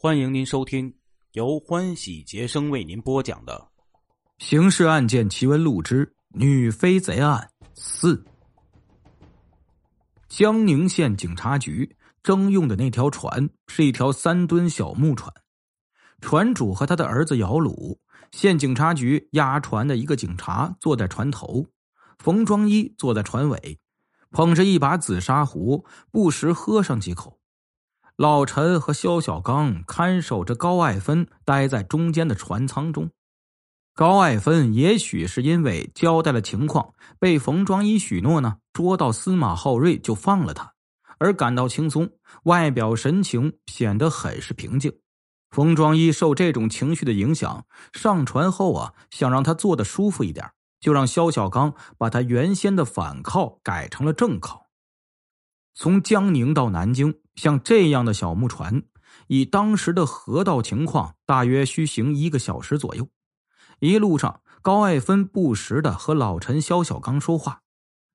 [0.00, 0.94] 欢迎您收听
[1.32, 3.66] 由欢喜杰生为您播讲的
[4.46, 8.14] 《刑事案件奇闻录之女飞贼案四》。
[10.28, 15.34] 江宁县警察局征用的那条船是一条三吨小木船，
[16.20, 17.98] 船主和他的儿子姚鲁。
[18.30, 21.66] 县警察局押船的一个警察坐在船头，
[22.20, 23.80] 冯庄一坐在船尾，
[24.30, 27.40] 捧着一把紫砂壶，不时喝上几口。
[28.18, 33.10] 老陈和肖小刚看守着高爱芬，待在中间的船舱中。
[33.94, 40.74] 高爱芬也许是因为交代了情况，被冯庄一许诺呢，捉到司马浩瑞就放了他，
[41.18, 42.10] 而感到轻松，
[42.42, 44.92] 外表神情显得很是平静。
[45.50, 50.50] 冯庄一受这种情绪的影响，上船后啊，想让他坐的舒服一点，
[50.80, 54.66] 就让肖小刚把他原先的反靠改成了正靠。
[55.76, 57.14] 从江宁到南京。
[57.38, 58.82] 像这样的小木船，
[59.28, 63.08] 以当时的河道情况，大约需行一个小时左右。
[63.78, 67.60] 一路上，高爱芬不时的和老陈、肖小刚说话，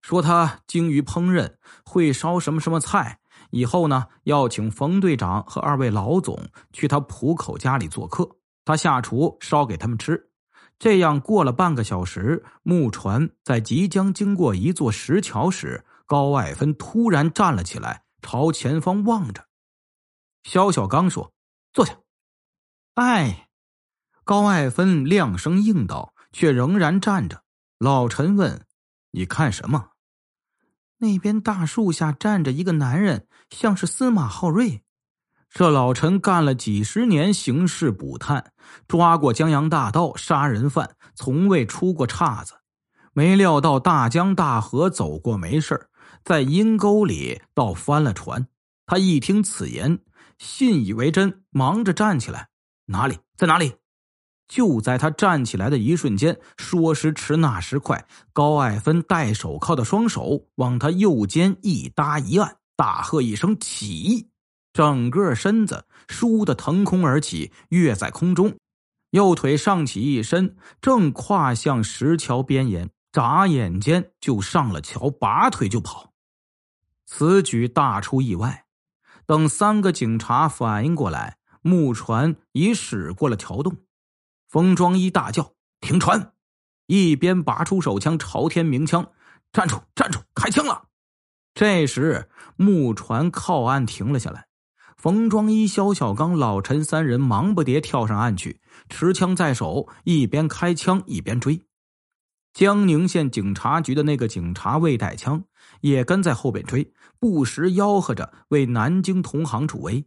[0.01, 1.53] 说他精于烹饪，
[1.85, 3.21] 会烧什么什么菜。
[3.51, 8.29] 以后呢，要请冯队长和二位老总去他浦口家里做客，
[8.65, 10.29] 他下厨烧给他们吃。
[10.77, 18.02] 这样过了半个小时，木船在即将经过一座石桥时，高爱芬突然站了起来。
[18.23, 19.45] 朝前方望着，
[20.43, 21.31] 肖小刚说
[21.73, 21.99] ：“坐下。”
[22.95, 23.49] 哎，
[24.23, 27.43] 高爱芬亮声应道，却仍然站着。
[27.77, 28.65] 老陈问
[29.11, 29.89] ：“你看什么？”
[30.97, 34.83] 那边大树下站着一个男人，像是司马浩瑞。
[35.49, 38.53] 这老陈干了几十年刑事捕探，
[38.87, 42.55] 抓过江洋大盗、杀人犯，从未出过岔子。
[43.11, 45.89] 没料到大江大河走过没事
[46.23, 48.47] 在阴沟里倒翻了船。
[48.85, 49.99] 他一听此言，
[50.37, 52.49] 信以为真，忙着站起来。
[52.85, 53.17] 哪里？
[53.37, 53.73] 在哪里？
[54.47, 64.27] 就在他站起来的一瞬间，说时迟，那时快，高爱芬戴手铐的双手往他右肩一搭一按，大喝一声“起”，
[64.73, 68.55] 整个身子倏地腾空而起，跃在空中，
[69.11, 72.89] 右腿上起一伸，正跨向石桥边沿。
[73.11, 76.12] 眨眼间就上了桥，拔腿就跑。
[77.05, 78.65] 此举大出意外。
[79.25, 83.77] 等三个警察反应过来，木船已驶过了桥洞。
[84.49, 86.33] 冯庄一大叫：“停船！”
[86.87, 89.11] 一边拔出手枪朝天鸣枪
[89.53, 89.81] ：“站住！
[89.95, 90.19] 站住！
[90.35, 90.89] 开枪了！”
[91.55, 94.47] 这时木船靠岸停了下来。
[94.97, 101.65] 冯庄一、肖小刚、老陈三人忙不迭跳上岸去，持枪在手，一边开枪一边追。
[102.53, 105.43] 江宁县警察局的那个警察未带枪，
[105.81, 110.05] 也跟在后边追，不时吆喝着为南京同行助威。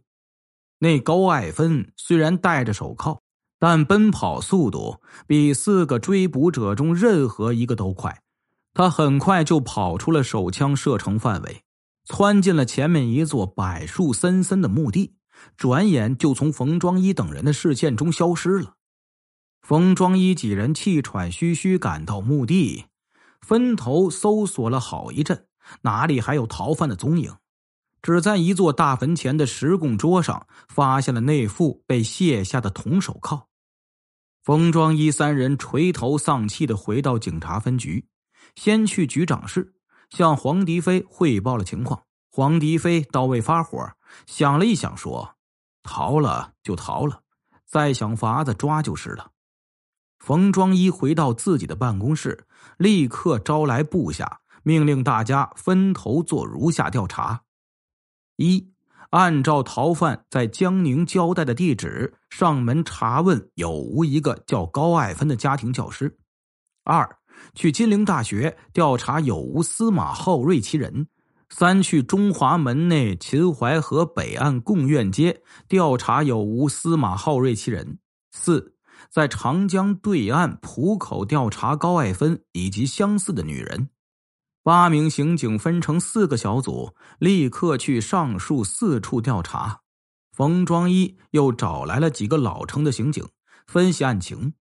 [0.79, 3.21] 那高爱芬虽然戴着手铐，
[3.59, 8.21] 但奔跑速度比四个追捕者中任何一个都快。
[8.73, 11.63] 他很快就跑出了手枪射程范围，
[12.05, 15.15] 窜进了前面一座柏树森森的墓地，
[15.57, 18.75] 转眼就从冯庄一等人的视线中消失了。
[19.67, 22.85] 冯庄一几人气喘吁吁赶到墓地，
[23.41, 25.45] 分头搜索了好一阵，
[25.81, 27.35] 哪里还有逃犯的踪影？
[28.01, 33.49] 只在一座大坟前的石供桌上发现了那副被卸下的铜手铐。
[34.41, 38.07] 冯庄一三人垂头丧气的回到警察分局，
[38.55, 39.73] 先去局长室
[40.09, 42.03] 向黄迪飞汇报了情况。
[42.31, 43.85] 黄迪飞倒未发火，
[44.27, 45.35] 想了一想说
[45.83, 47.19] ：“逃了就逃了，
[47.65, 49.31] 再想法子抓就是了。”
[50.19, 52.45] 冯庄一回到自己的办公室，
[52.77, 57.43] 立刻招来部下，命令大家分头做如下调查：
[58.35, 58.71] 一、
[59.11, 66.09] 按照逃犯在江宁交代的地址上门查问有无一个叫高爱芬的家庭教师；
[66.83, 67.17] 二、
[67.53, 71.05] 去金陵大学调查有无司马浩瑞其人；
[71.49, 77.99] 三、去中华门内秦淮河北岸贡院街调查有无司马浩瑞其人；
[78.31, 78.73] 四。
[79.09, 83.89] 在长江对岸浦口调查高爱芬以及相似的女人，
[84.63, 89.81] 八名刑警分成四个小组，立刻去上述四处调查。
[90.31, 93.27] 冯庄一又找来了几个老成的刑警，
[93.65, 94.53] 分析案情。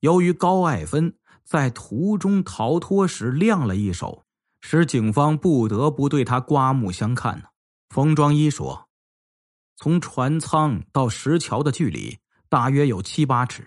[0.00, 4.24] 由于高爱芬在途中逃脱时亮了一手，
[4.60, 7.50] 使警方不得不对他刮目相看。
[7.88, 8.88] 冯庄一说
[9.76, 12.18] ：“从船舱到石桥的距离
[12.48, 13.66] 大约有七八尺。”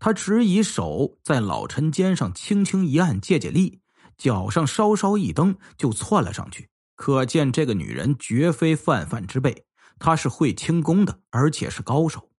[0.00, 3.80] 他只以手在老陈肩上轻轻一按，借借力，
[4.18, 6.68] 脚上稍稍一蹬，就窜了上去。
[6.96, 9.66] 可见这个女人绝非泛泛之辈。
[10.02, 12.30] 他是会轻功的，而且是高手。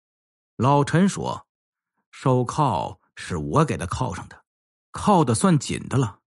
[0.58, 1.46] 老陈说
[2.10, 4.44] ：“手铐是我给他铐上的，
[4.92, 6.22] 铐的算紧的了。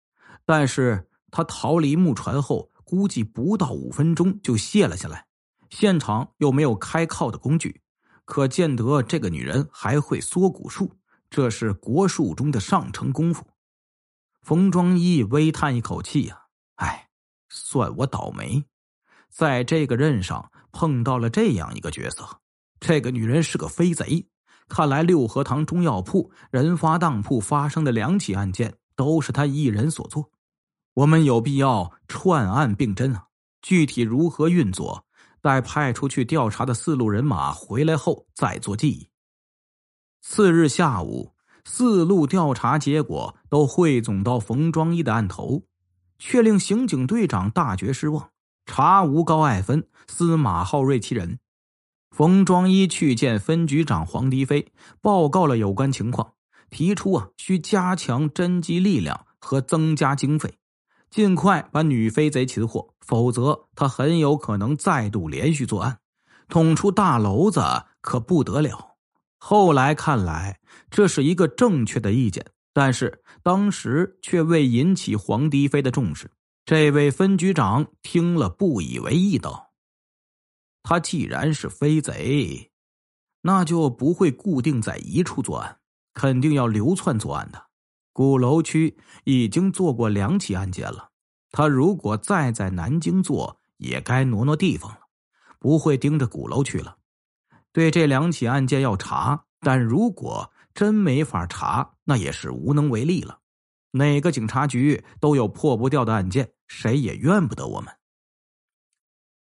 [0.44, 5.26] 但是他逃离木船后，估计不到五分钟就卸了下来。
[5.68, 7.80] 现场又没有开铐的工具，
[8.24, 10.96] 可见得这个女人还会缩骨术，
[11.30, 13.46] 这是国术中的上乘功夫。”
[14.42, 16.42] 冯庄一微叹一口气呀
[16.76, 17.08] ：“哎，
[17.48, 18.64] 算我倒霉，
[19.28, 22.26] 在这个任上碰到了这样一个角色。
[22.80, 24.26] 这个女人是个飞贼。
[24.66, 30.30] 看来六合堂中药铺人发当铺发生的两起案件都是她一人所做。
[30.94, 33.26] 我们有必要串案并侦啊！
[33.62, 35.04] 具体如何运作，
[35.42, 39.06] 待派出去调查的四路人马回来后再做记忆。”
[40.20, 41.32] 次日下午。
[41.62, 45.62] 四路调查结果都汇总到冯庄一的案头，
[46.19, 48.31] 却令刑警队长大觉失望。
[48.64, 51.38] 查无高爱芬、司马浩瑞其人。
[52.11, 56.32] 冯庄一去见分局长黄迪飞，报告了有关情况，
[56.70, 60.55] 提出啊需加强侦缉力量和增加经费，
[61.11, 65.99] 尽快把女飞贼擒获，否则他很有可能再度连续作案，
[66.49, 67.61] 捅出大娄子
[68.00, 68.89] 可不得了。
[69.42, 70.60] 后来看来，
[70.90, 72.44] 这是一个正确的意见，
[72.75, 76.31] 但是当时却未引起黄迪飞的重视。
[76.66, 79.72] 这位分局长听了不以为意，道
[80.84, 82.70] ：“他既然是飞贼，
[83.40, 85.78] 那就不会固定在一处作案，
[86.12, 87.64] 肯定要流窜作案的。
[88.12, 91.08] 鼓楼区已经做过两起案件了，
[91.50, 95.00] 他如果再在南京做，也该挪挪地方了，
[95.58, 96.98] 不会盯着鼓楼区了。”
[97.72, 103.38] 对这两起案件要查，但如果真没法查，那也是无能为力了。
[103.93, 107.94] 哪个警察局都有破不掉的案件，谁也怨不得我们。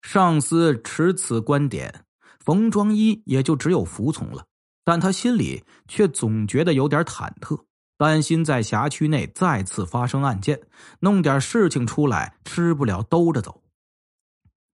[0.01, 2.05] 上司持此观点，
[2.39, 4.45] 冯庄一也就只有服从了。
[4.83, 7.65] 但他心里却总觉得有点忐忑，
[7.97, 10.61] 担心在辖区内再次发生案件，
[10.99, 13.63] 弄点事情出来，吃不了兜着走。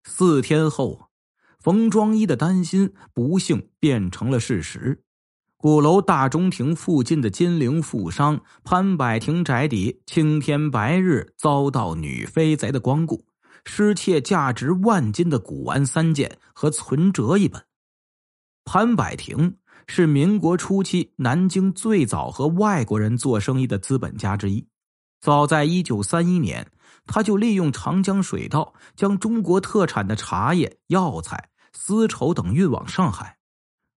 [0.03, 1.09] 四天后。
[1.63, 5.01] 冯庄一的担心不幸变成了事实。
[5.55, 13.23] 鼓楼大中庭附近的金陵富商潘百庭宅邸，青天白日遭到女飞贼的光顾，
[13.63, 17.63] 失窃价值万金的古玩三件和存折一本。
[18.65, 19.55] 潘百庭
[19.87, 24.67] 是民国初期南京最早和外国人做生意的资本家之一。
[25.21, 26.69] 早在一九三一年，
[27.05, 31.51] 他就利用长江水道将中国特产的茶叶、药材。
[31.73, 33.37] 丝绸等运往上海，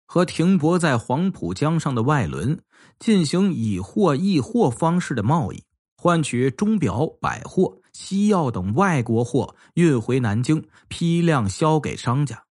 [0.07, 2.61] 和停泊在黄浦江上的外轮
[2.99, 5.63] 进行以货易货方式的贸易，
[5.97, 12.43] 换取钟表、百货、西药等外国货运回南京，批量销给商家。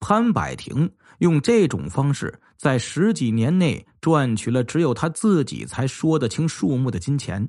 [0.00, 7.48] 潘百庭用这种方式，在十几年内赚取了只有他自己才说得清数目的金钱。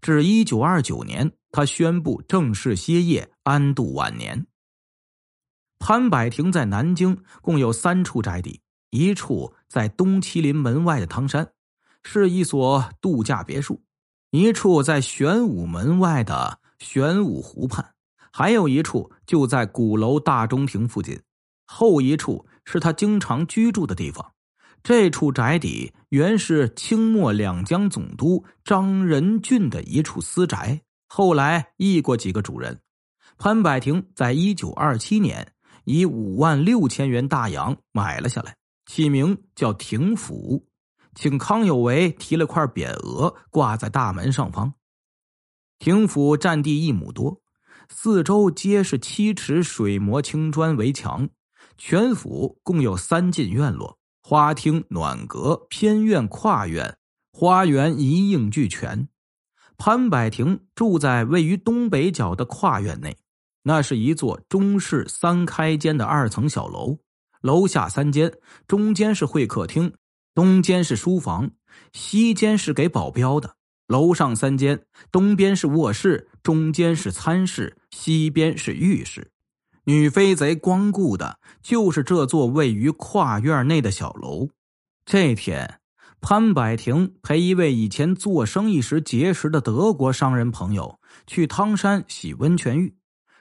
[0.00, 4.46] 至一九二九年，他宣布正式歇业，安度晚年。
[5.78, 11.48] 潘百庭在南京共有三处宅邸，一处在东麒麟门外的汤山，
[12.02, 13.80] 是一所度假别墅；
[14.30, 17.94] 一处在玄武门外的玄武湖畔，
[18.32, 21.20] 还有一处就在鼓楼大中庭附近。
[21.66, 24.32] 后一处是他经常居住的地方。
[24.82, 32.80] 这处宅邸原是清末两江总督张仁俊的一处私宅，后来易过几个主人。
[33.36, 35.54] 潘百庭在一九二七年。
[35.86, 40.66] 以五万六千元大洋买了下来，起名叫廷府，
[41.14, 44.74] 请康有为题了块匾额挂在大门上方。
[45.78, 47.40] 廷府占地一亩多，
[47.88, 51.28] 四周皆是七尺水磨青砖围墙，
[51.78, 56.98] 全府共有三进院落，花厅、暖阁、偏院、跨院，
[57.32, 59.08] 花园一应俱全。
[59.78, 63.16] 潘百庭住在位于东北角的跨院内。
[63.68, 66.98] 那是一座中式三开间的二层小楼，
[67.40, 68.32] 楼下三间，
[68.68, 69.92] 中间是会客厅，
[70.36, 71.50] 东间是书房，
[71.92, 73.56] 西间是给保镖的。
[73.88, 79.32] 楼上三间，东边是卧室，中间是餐室，西边是浴室。
[79.82, 84.48] 女飞贼光顾的就是这座位于跨院内的小楼。
[85.04, 85.80] 这天，
[86.20, 92.94] 潘百庭陪一位以前做生意时结识的德国商人朋友去汤山洗温泉浴。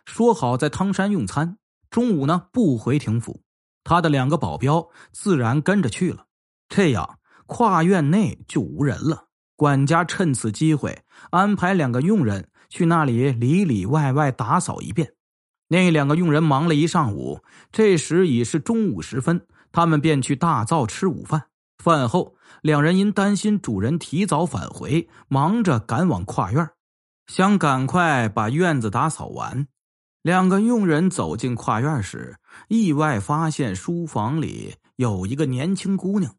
[0.05, 1.57] 说好在汤山用餐，
[1.89, 3.41] 中午呢不回廷府，
[3.83, 6.25] 他的两个保镖自然跟着去了。
[6.69, 9.25] 这样跨院内就无人了。
[9.55, 15.13] 管家趁此机会安排两个佣人去那里里里外外打扫一遍。
[15.67, 21.47] 那两个佣人忙了一上午，这时已是中午时分，他们便去大灶吃午饭。
[21.83, 26.69] 饭后，两人因担心主人提早返回，忙着赶往跨院，
[27.27, 29.67] 想赶快把院子打扫完。
[30.25, 36.33] 两个佣人走进跨院时，意外发现书房里有一个年轻姑娘。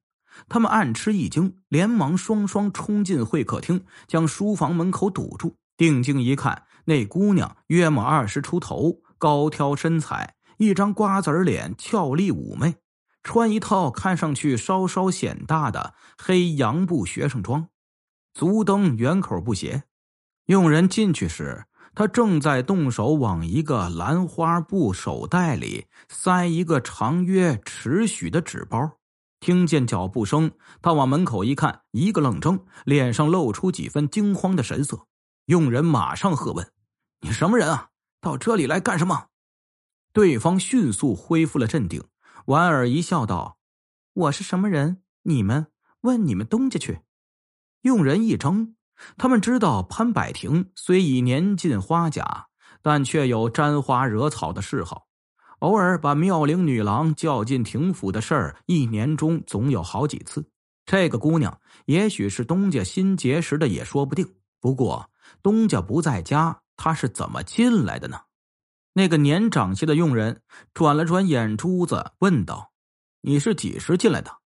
[0.49, 5.55] 他们暗吃一惊，连忙双双冲进会客厅，将书房门口堵住。
[5.77, 12.75] 定睛一看，那姑娘约莫二十出头，高挑身材，一张瓜子脸，俏丽妩媚，
[13.23, 17.69] 穿一套看上去稍稍显大的黑洋布学生装，
[18.35, 19.85] 足蹬圆口布鞋。
[20.47, 21.67] 佣人进去时，
[21.97, 28.99] 他正在动手往一个兰花布手袋里塞一个长约尺许的纸包。
[29.41, 35.07] 听见脚步声，他往门口一看，一个愣怔，脸上露出几分惊慌的神色。
[35.47, 36.71] 佣人马上喝问
[37.23, 37.89] ：“你什么人啊？
[38.21, 39.29] 到这里来干什么？”
[40.13, 42.05] 对方迅速恢复了镇定，
[42.45, 43.57] 莞尔一笑，道
[44.13, 45.03] ：“我是什么人？
[45.23, 45.69] 你们
[46.03, 47.01] 问你们东家去。”
[47.83, 48.76] 佣人一怔，
[49.17, 52.47] 他们知道潘百庭虽已年近花甲，
[52.83, 55.07] 但却有沾花惹草的嗜好。
[55.61, 60.49] 偶尔把妙龄女郎叫进廷府的事儿，一年中总有好几次。
[60.85, 64.35] 这个姑娘也许是东家新结识的，也说不定。
[64.61, 65.11] 不过
[65.43, 68.21] 东家不在家，她是怎么进来的呢？
[68.93, 72.73] 那个年长些的佣人转了转眼珠子，问道
[73.21, 74.39] ：“你是几时进来的？”“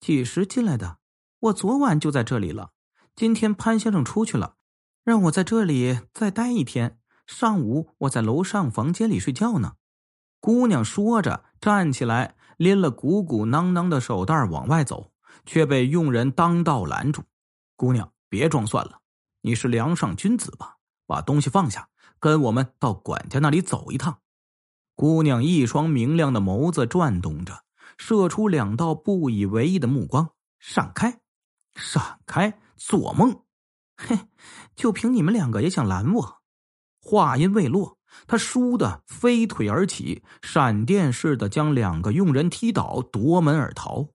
[0.00, 0.98] 几时进来的？
[1.40, 2.70] 我昨晚就在这里了。
[3.16, 4.56] 今天潘先生出去了，
[5.04, 6.98] 让我在这里再待一天。
[7.26, 9.74] 上午我在楼上房间里睡觉呢。”
[10.40, 15.12] 姑娘说着，站起来，拎了鼓鼓囊囊的手袋往外走，
[15.46, 17.22] 却被佣人当道拦住
[17.76, 19.00] ：“姑娘，别装蒜了，
[19.42, 20.76] 你是梁上君子吧？
[21.06, 24.18] 把东西放下，跟我们到管家那里走一趟。”
[24.96, 27.62] 姑娘一双明亮的眸子转动着，
[27.96, 31.20] 射出两道不以为意的目光：“闪开，
[31.74, 33.42] 闪开，做梦！
[33.96, 34.18] 嘿，
[34.74, 36.36] 就凭你们两个也想拦我？”
[37.00, 37.98] 话音未落。
[38.28, 44.06] 他倏地飞腿而起，闪电似的将两个佣人踢倒，夺门而逃。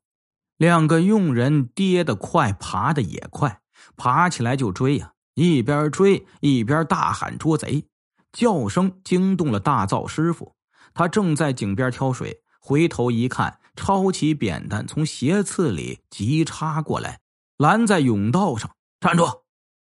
[0.56, 3.60] 两个佣人跌得快，爬得也快，
[3.98, 7.88] 爬起来就追呀，一边追一边大喊捉贼，
[8.32, 10.56] 叫声惊动了大灶师傅。
[10.94, 17.20] 他正在井边挑水，回头一看，抄起扁担从斜刺里急插过来，
[17.60, 19.26] 拦在甬道上，站住！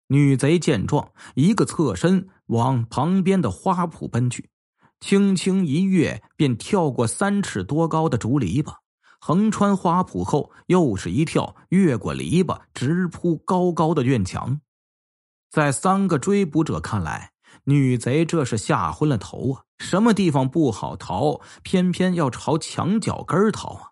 [0.08, 4.50] 女贼见状，一个侧身往旁边的花圃奔去，
[5.00, 8.77] 轻轻一跃，便跳过三尺多高的竹篱笆，
[9.20, 14.60] 横穿花圃后，又是一跳，越过篱笆，直扑高高的院墙。
[15.51, 17.34] 在三个追捕者看来，
[17.65, 19.63] 女贼这是吓昏了头啊！
[19.77, 23.91] 什么地方不好逃，偏偏要朝墙角根逃啊？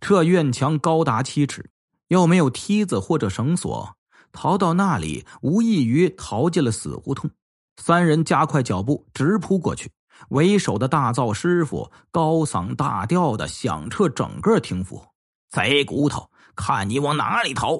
[0.00, 1.68] 这院墙高达七尺，
[2.08, 3.96] 又没有梯子或者绳索。
[4.32, 7.30] 逃到那里，无异于逃进了死胡同。
[7.76, 9.90] 三人加快脚步，直扑过去。
[10.30, 15.04] 为首的大灶师傅高嗓大调的响彻整个厅府
[15.50, 17.78] ：“贼骨头，看你往哪里逃！”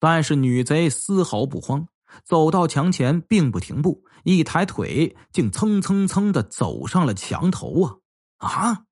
[0.00, 1.86] 但是女贼丝毫不慌，
[2.24, 7.96] 走到墙前，并不停步，一抬腿，竟蹭蹭蹭的走上了墙头啊！
[8.38, 8.82] 啊！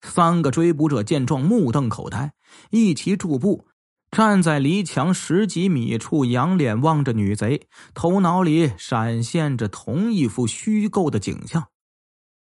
[0.00, 2.32] 三个追捕者见状，目瞪口呆，
[2.70, 3.66] 一齐驻步。
[4.12, 11.68] 站在离墙十几米处，仰脸望着女贼，头脑里闪现着同一幅虚构的景象。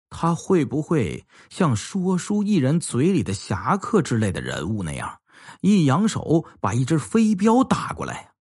[0.09, 5.19] 他会不会像说书艺人嘴里的侠客之类的人物那样，
[5.61, 8.31] 一扬手把一只飞镖打过来？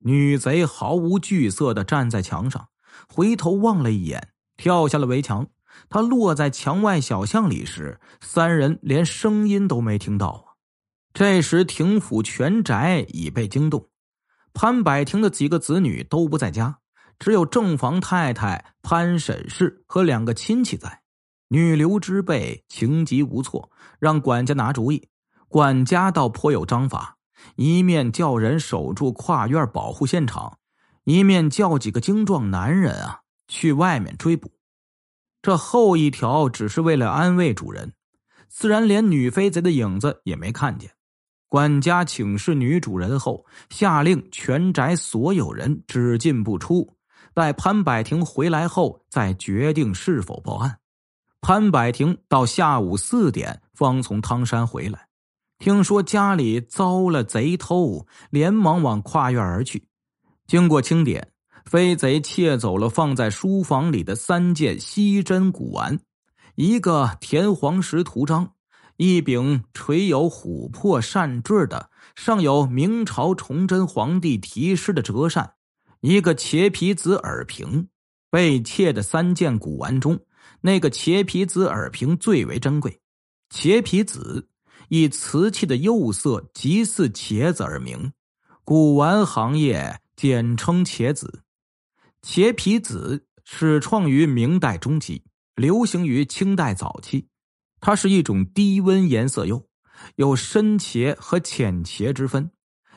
[0.00, 2.70] 女贼毫无惧色的站在墙上，
[3.08, 5.46] 回头望了一眼，跳下了围墙。
[5.88, 10.49] 他落在墙外小巷里时，三人连声音都没听到。
[11.12, 13.88] 这时，廷府全宅已被惊动，
[14.54, 16.78] 潘百庭的几个子女都不在家，
[17.18, 21.02] 只有正房太太潘沈氏和两个亲戚在。
[21.48, 25.08] 女流之辈情急无措，让管家拿主意。
[25.48, 27.16] 管家倒颇有章法，
[27.56, 30.58] 一面叫人守住跨院保护现场，
[31.02, 34.52] 一面叫几个精壮男人啊去外面追捕。
[35.42, 37.94] 这后一条只是为了安慰主人，
[38.48, 40.92] 自然连女飞贼的影子也没看见。
[41.50, 46.96] 管家请示女主人后，下令全宅所有人只进不出，
[47.34, 50.78] 待潘百庭回来后再决定是否报案。
[51.40, 55.08] 潘百庭到下午四点方从汤山回来，
[55.58, 59.88] 听说家里遭了贼偷，连忙往跨院而去。
[60.46, 61.32] 经过清点，
[61.64, 65.98] 飞贼窃走了放在书房里的三件稀珍古玩，
[66.54, 68.52] 一个田黄石图章，
[69.02, 75.54] 一柄垂有琥珀扇坠的、上有明朝崇祯皇帝题诗的折扇，
[76.02, 77.88] 一个茄皮子耳瓶。
[78.28, 80.20] 被窃的三件古玩中，
[80.60, 83.00] 那个茄皮子耳瓶最为珍贵。
[83.48, 84.50] 茄皮子
[84.90, 88.12] 以瓷器的釉色极似茄子而名，
[88.64, 91.40] 古玩行业简称茄子。
[92.20, 97.29] 茄皮子始创于明代中期，流行于清代早期。
[97.80, 99.66] 它是一种低温颜色釉，
[100.16, 102.50] 有深茄和浅茄之分，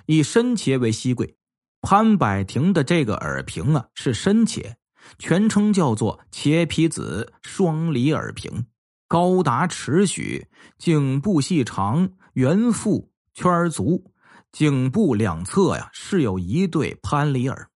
[0.05, 1.37] 以深茄为稀贵。
[1.81, 4.73] 潘柏亭的这个耳瓶啊，是深茄。
[5.19, 8.67] 全称叫做茄皮子双离耳瓶，
[9.09, 10.47] 高达尺许，
[10.77, 14.13] 颈部细长，圆腹圈足，
[14.53, 17.69] 颈部两侧呀是有一对潘离耳，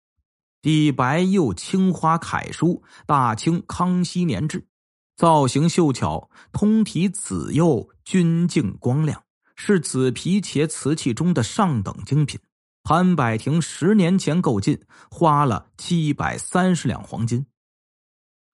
[0.63, 4.69] 底白釉青花楷书“大清康熙年制”，
[5.17, 9.23] 造型秀巧，通体紫釉，均净光亮，
[9.55, 12.39] 是紫皮茄瓷器中的上等精品。
[12.83, 17.47] 潘柏廷十年前购进，花了七百三十两黄金。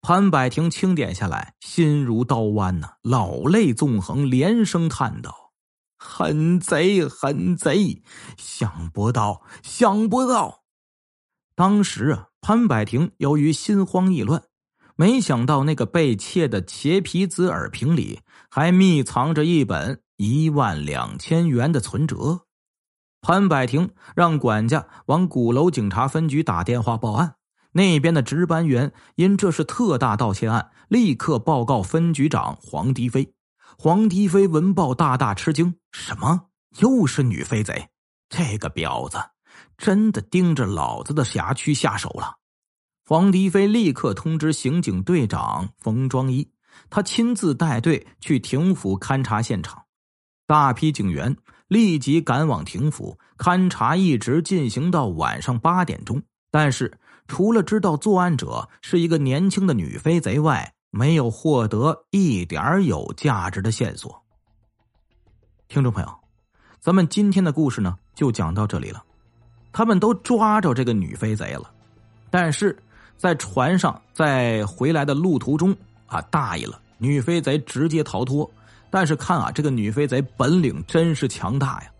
[0.02, 5.54] 潘柏廷清点下来，心如刀剜呐，老泪纵横，连声叹道
[5.96, 8.02] ：“狠贼，狠贼！
[8.36, 10.64] 想不到，想不到！”
[11.56, 14.44] 当时啊，潘柏廷由于心慌意乱，
[15.00, 22.42] 没想到那个被窃的茄皮子耳瓶里还密藏着一本一万两千元的存折。
[23.22, 27.36] 潘柏廷让管家往鼓楼警察分局打电话报案，
[27.74, 33.34] 那边的值班员因这是特大盗窃案，立刻报告分局长黄迪飞。
[33.78, 36.48] 黄迪飞闻报大大吃惊：“什么？
[36.80, 37.90] 又是女飞贼？
[38.30, 39.20] 这个婊子
[39.78, 42.38] 真的盯着老子的辖区下手了！”
[43.10, 46.46] 黄迪飞立刻通知刑警队长冯庄一，
[46.90, 49.82] 他亲自带队去廷府勘察现场，
[50.46, 51.34] 大批警员。
[51.70, 56.22] 立即赶往廷府勘察，一直进行到晚上八点钟。
[56.52, 64.22] 但是，除了知道作案者是一个年轻的女飞贼外，没有获得一点有价值的线索。
[65.70, 66.14] 听众朋友，
[66.82, 69.02] 咱们今天的故事呢，就讲到这里了。
[69.72, 71.74] 他们都抓着这个女飞贼了，
[72.30, 72.78] 但是
[73.18, 75.76] 在船上，在回来的路途中
[76.06, 78.50] 啊，大意了，女飞贼直接逃脱。
[78.90, 81.92] 但是看啊，这个女飞贼本领真是强大呀！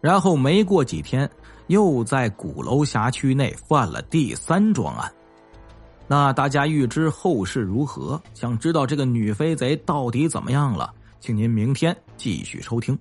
[0.00, 1.28] 然后没过几天，
[1.66, 5.12] 又在鼓楼辖区内犯了第三桩案。
[6.08, 8.20] 那大家预知后事如何？
[8.32, 10.92] 想知道这个女飞贼到底怎么样了？
[11.20, 12.98] 请您明天继续收听。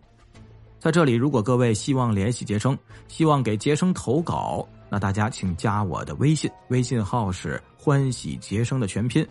[0.78, 9.25] 在这里，如果各位希望联系杰生，希望给杰生投稿，那大家请加我的微信，微信号是“欢喜杰生”的全拼，“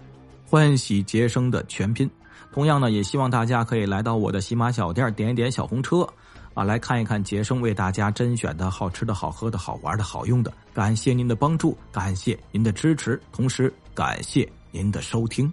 [0.49, 2.11] 欢喜杰生”的全拼。
[2.51, 6.09] 同样呢，也希望大家可以来到我的喜马小店，点一点小红车，
[6.55, 10.51] 啊，来看一看杰生为大家甄选的好吃的好喝的好玩的好用的。
[10.73, 15.53] 感谢您的帮助，感谢您的支持，同时感谢您的收听。